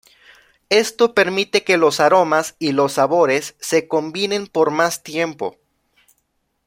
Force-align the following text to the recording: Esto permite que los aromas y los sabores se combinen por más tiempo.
Esto 0.71 1.13
permite 1.13 1.63
que 1.63 1.77
los 1.77 1.99
aromas 1.99 2.55
y 2.57 2.71
los 2.71 2.93
sabores 2.93 3.53
se 3.59 3.87
combinen 3.87 4.47
por 4.47 4.71
más 4.71 5.03
tiempo. 5.03 5.59